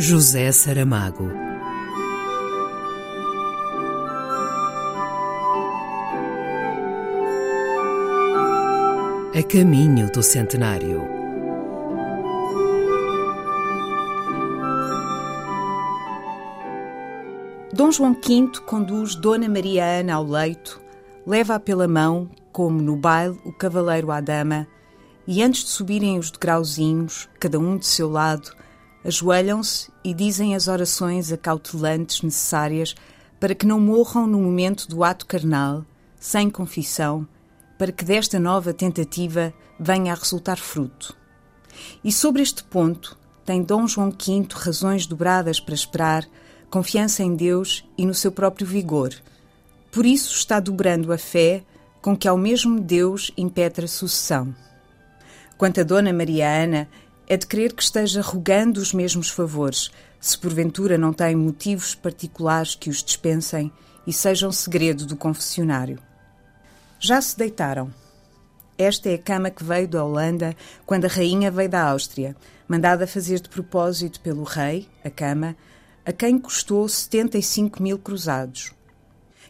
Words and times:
José 0.00 0.50
Saramago. 0.50 1.30
A 9.34 9.42
caminho 9.42 10.10
do 10.10 10.22
centenário. 10.22 11.02
Dom 17.74 17.92
João 17.92 18.14
V 18.14 18.58
conduz 18.64 19.14
Dona 19.14 19.50
Maria 19.50 19.84
Ana 19.84 20.14
ao 20.14 20.24
leito, 20.24 20.80
leva-a 21.26 21.60
pela 21.60 21.86
mão, 21.86 22.30
como 22.50 22.80
no 22.80 22.96
baile 22.96 23.38
o 23.44 23.52
cavaleiro 23.52 24.10
à 24.10 24.22
dama, 24.22 24.66
e 25.26 25.42
antes 25.42 25.64
de 25.64 25.68
subirem 25.68 26.18
os 26.18 26.30
degrauzinhos, 26.30 27.28
cada 27.38 27.58
um 27.58 27.76
de 27.76 27.86
seu 27.86 28.08
lado, 28.08 28.50
ajoelham-se 29.04 29.90
e 30.04 30.12
dizem 30.12 30.54
as 30.54 30.68
orações 30.68 31.32
acautelantes 31.32 32.22
necessárias 32.22 32.94
para 33.38 33.54
que 33.54 33.66
não 33.66 33.80
morram 33.80 34.26
no 34.26 34.40
momento 34.40 34.86
do 34.86 35.02
ato 35.02 35.26
carnal, 35.26 35.84
sem 36.18 36.50
confissão, 36.50 37.26
para 37.78 37.90
que 37.90 38.04
desta 38.04 38.38
nova 38.38 38.74
tentativa 38.74 39.54
venha 39.78 40.12
a 40.12 40.16
resultar 40.16 40.58
fruto. 40.58 41.16
E 42.04 42.12
sobre 42.12 42.42
este 42.42 42.62
ponto 42.62 43.18
tem 43.44 43.62
Dom 43.62 43.86
João 43.86 44.10
V 44.10 44.46
razões 44.52 45.06
dobradas 45.06 45.58
para 45.58 45.74
esperar, 45.74 46.28
confiança 46.68 47.22
em 47.22 47.34
Deus 47.34 47.84
e 47.96 48.04
no 48.04 48.14
seu 48.14 48.30
próprio 48.30 48.66
vigor. 48.66 49.14
Por 49.90 50.04
isso 50.04 50.34
está 50.34 50.60
dobrando 50.60 51.12
a 51.12 51.18
fé 51.18 51.64
com 52.02 52.16
que 52.16 52.28
ao 52.28 52.36
mesmo 52.36 52.80
Deus 52.80 53.30
impetra 53.36 53.86
sucessão. 53.86 54.54
Quanto 55.56 55.80
a 55.80 55.84
Dona 55.84 56.12
Maria 56.12 56.48
Ana, 56.48 56.88
é 57.30 57.36
de 57.36 57.46
crer 57.46 57.72
que 57.72 57.82
esteja 57.84 58.20
rogando 58.20 58.80
os 58.80 58.92
mesmos 58.92 59.30
favores, 59.30 59.92
se 60.18 60.36
porventura 60.36 60.98
não 60.98 61.12
tem 61.12 61.36
motivos 61.36 61.94
particulares 61.94 62.74
que 62.74 62.90
os 62.90 63.04
dispensem 63.04 63.70
e 64.04 64.12
sejam 64.12 64.50
segredo 64.50 65.06
do 65.06 65.16
confessionário. 65.16 66.00
Já 66.98 67.22
se 67.22 67.38
deitaram. 67.38 67.94
Esta 68.76 69.10
é 69.10 69.14
a 69.14 69.18
cama 69.18 69.48
que 69.48 69.62
veio 69.62 69.86
da 69.86 70.04
Holanda 70.04 70.56
quando 70.84 71.04
a 71.04 71.08
rainha 71.08 71.52
veio 71.52 71.68
da 71.68 71.84
Áustria, 71.84 72.34
mandada 72.66 73.06
fazer 73.06 73.38
de 73.38 73.48
propósito 73.48 74.18
pelo 74.18 74.42
rei, 74.42 74.88
a 75.04 75.08
cama, 75.08 75.56
a 76.04 76.10
quem 76.10 76.36
custou 76.36 76.88
75 76.88 77.80
mil 77.80 77.96
cruzados. 77.96 78.72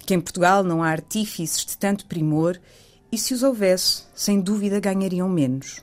Que 0.00 0.12
em 0.12 0.20
Portugal 0.20 0.62
não 0.62 0.82
há 0.82 0.90
artífices 0.90 1.64
de 1.64 1.78
tanto 1.78 2.04
primor 2.04 2.60
e, 3.10 3.16
se 3.16 3.32
os 3.32 3.42
houvesse, 3.42 4.02
sem 4.14 4.38
dúvida 4.38 4.78
ganhariam 4.78 5.30
menos. 5.30 5.82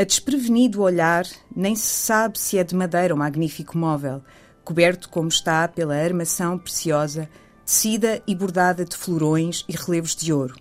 A 0.00 0.04
desprevenido 0.04 0.80
olhar, 0.80 1.26
nem 1.54 1.76
se 1.76 1.82
sabe 1.86 2.38
se 2.38 2.56
é 2.56 2.64
de 2.64 2.74
madeira 2.74 3.12
ou 3.12 3.18
magnífico 3.18 3.76
móvel, 3.76 4.22
coberto 4.64 5.10
como 5.10 5.28
está 5.28 5.68
pela 5.68 5.94
armação 5.94 6.56
preciosa, 6.56 7.28
tecida 7.66 8.22
e 8.26 8.34
bordada 8.34 8.82
de 8.82 8.96
florões 8.96 9.62
e 9.68 9.76
relevos 9.76 10.16
de 10.16 10.32
ouro. 10.32 10.54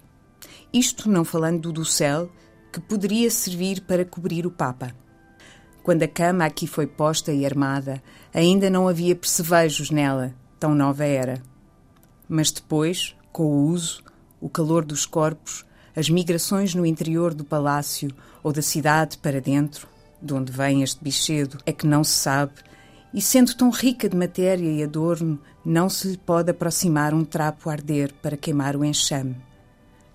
Isto 0.74 1.10
não 1.10 1.24
falando 1.24 1.62
do 1.62 1.72
dossel, 1.72 2.30
que 2.70 2.82
poderia 2.82 3.32
servir 3.32 3.80
para 3.80 4.04
cobrir 4.04 4.46
o 4.46 4.52
Papa. 4.52 4.94
Quando 5.84 6.04
a 6.04 6.08
cama 6.10 6.44
aqui 6.44 6.68
foi 6.68 6.86
posta 6.86 7.32
e 7.32 7.46
armada, 7.46 8.04
ainda 8.34 8.70
não 8.70 8.90
havia 8.90 9.16
percevejos 9.16 9.90
nela, 9.90 10.36
tão 10.60 10.76
nova 10.76 11.06
era. 11.06 11.42
Mas 12.28 12.52
depois, 12.52 13.16
com 13.32 13.44
o 13.44 13.68
uso, 13.68 14.04
o 14.42 14.50
calor 14.50 14.84
dos 14.84 15.06
corpos, 15.06 15.64
as 15.96 16.10
migrações 16.10 16.74
no 16.76 16.86
interior 16.86 17.34
do 17.34 17.44
palácio 17.44 18.10
ou 18.44 18.52
da 18.52 18.62
cidade 18.62 19.18
para 19.18 19.42
dentro, 19.42 19.88
de 20.22 20.34
onde 20.34 20.52
vem 20.52 20.84
este 20.84 21.04
bichedo, 21.04 21.58
é 21.66 21.72
que 21.72 21.88
não 21.88 22.04
se 22.04 22.14
sabe, 22.14 22.54
e 23.14 23.22
sendo 23.22 23.56
tão 23.56 23.70
rica 23.70 24.08
de 24.08 24.16
matéria 24.16 24.72
e 24.72 24.84
adorno, 24.84 25.40
não 25.66 25.90
se 25.90 26.10
lhe 26.10 26.18
pode 26.18 26.52
aproximar 26.52 27.14
um 27.14 27.26
trapo 27.26 27.70
a 27.70 27.74
arder 27.74 28.14
para 28.22 28.38
queimar 28.38 28.76
o 28.76 28.86
enxame. 28.86 29.36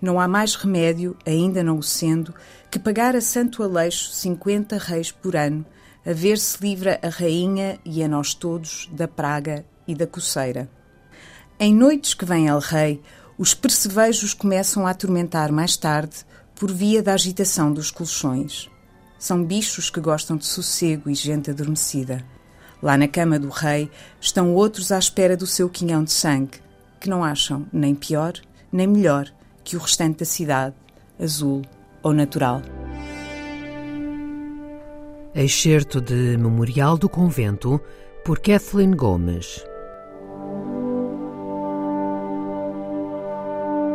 Não 0.01 0.19
há 0.19 0.27
mais 0.27 0.55
remédio, 0.55 1.17
ainda 1.25 1.63
não 1.63 1.77
o 1.77 1.83
sendo, 1.83 2.33
que 2.69 2.79
pagar 2.79 3.15
a 3.15 3.21
Santo 3.21 3.63
Aleixo 3.63 4.11
cinquenta 4.11 4.77
reis 4.77 5.11
por 5.11 5.35
ano, 5.35 5.65
a 6.05 6.13
ver 6.13 6.37
se 6.37 6.61
livra 6.61 6.99
a 7.01 7.09
rainha 7.09 7.79
e 7.83 8.03
a 8.03 8.07
nós 8.07 8.33
todos 8.33 8.89
da 8.93 9.07
praga 9.07 9.65
e 9.87 9.95
da 9.95 10.05
coceira. 10.05 10.69
Em 11.59 11.73
noites 11.73 12.13
que 12.13 12.25
vem 12.25 12.47
El 12.47 12.59
Rei, 12.59 13.01
os 13.37 13.53
percevejos 13.53 14.33
começam 14.33 14.87
a 14.87 14.91
atormentar 14.91 15.51
mais 15.51 15.75
tarde 15.75 16.17
por 16.55 16.71
via 16.71 17.03
da 17.03 17.13
agitação 17.13 17.73
dos 17.73 17.91
colchões. 17.91 18.69
São 19.19 19.43
bichos 19.43 19.89
que 19.89 19.99
gostam 19.99 20.37
de 20.37 20.45
sossego 20.45 21.09
e 21.09 21.15
gente 21.15 21.51
adormecida. 21.51 22.23
Lá 22.81 22.97
na 22.97 23.07
cama 23.07 23.39
do 23.39 23.49
rei 23.49 23.89
estão 24.21 24.53
outros 24.53 24.91
à 24.91 24.99
espera 24.99 25.35
do 25.35 25.47
seu 25.47 25.69
quinhão 25.69 26.03
de 26.03 26.11
sangue, 26.11 26.59
que 26.99 27.09
não 27.09 27.23
acham 27.23 27.65
nem 27.73 27.95
pior 27.95 28.33
nem 28.75 28.87
melhor 28.87 29.31
que 29.63 29.77
o 29.77 29.79
restante 29.79 30.19
da 30.19 30.25
cidade, 30.25 30.75
azul 31.19 31.61
ou 32.03 32.13
natural. 32.13 32.61
Excerto 35.33 36.01
de 36.01 36.37
Memorial 36.37 36.97
do 36.97 37.09
Convento 37.09 37.79
por 38.23 38.39
Kathleen 38.39 38.91
Gomes. 38.91 39.65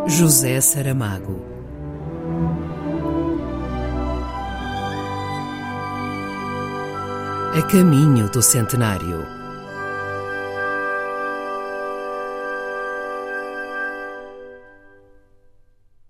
José 0.09 0.61
Saramago. 0.61 1.41
A 7.55 7.63
caminho 7.63 8.29
do 8.31 8.43
centenário. 8.43 9.40